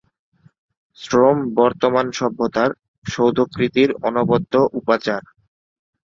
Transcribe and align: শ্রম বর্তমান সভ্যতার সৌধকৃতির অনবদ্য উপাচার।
শ্রম 0.97 1.37
বর্তমান 1.55 2.07
সভ্যতার 2.11 2.69
সৌধকৃতির 3.05 3.89
অনবদ্য 4.07 4.53
উপাচার। 4.79 5.21